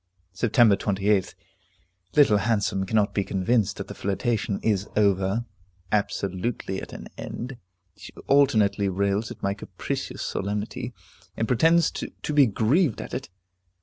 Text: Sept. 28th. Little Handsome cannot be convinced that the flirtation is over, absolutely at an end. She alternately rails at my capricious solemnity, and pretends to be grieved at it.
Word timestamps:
Sept. 0.33 0.75
28th. 0.77 1.35
Little 2.15 2.37
Handsome 2.39 2.87
cannot 2.87 3.13
be 3.13 3.23
convinced 3.23 3.77
that 3.77 3.87
the 3.87 3.93
flirtation 3.93 4.59
is 4.63 4.87
over, 4.95 5.45
absolutely 5.91 6.81
at 6.81 6.91
an 6.91 7.07
end. 7.19 7.57
She 7.95 8.11
alternately 8.25 8.89
rails 8.89 9.29
at 9.29 9.43
my 9.43 9.53
capricious 9.53 10.23
solemnity, 10.23 10.91
and 11.37 11.47
pretends 11.47 11.91
to 11.91 12.33
be 12.33 12.47
grieved 12.47 12.99
at 12.99 13.13
it. 13.13 13.29